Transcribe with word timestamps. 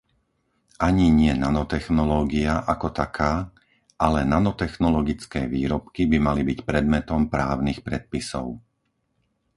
Ani 0.87 1.07
nie 1.21 1.29
nanotechnológia 1.43 2.53
ako 2.73 2.87
taká, 3.01 3.33
ale 4.05 4.19
nanotechnologické 4.33 5.41
výrobky 5.55 6.01
by 6.11 6.17
mali 6.27 6.41
byť 6.49 6.59
predmetom 6.69 7.21
právnych 7.35 7.79
predpisov. 7.87 8.47